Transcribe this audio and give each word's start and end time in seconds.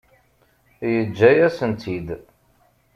Yeǧǧa-yasen-tt-id. 0.93 2.07